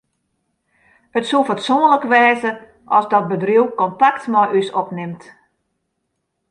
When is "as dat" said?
2.95-3.29